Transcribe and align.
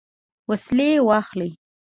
وسلې 0.49 0.89
واخلي. 1.07 1.49